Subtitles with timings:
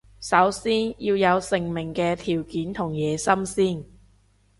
[0.19, 3.85] 首先要有成名嘅條件同野心先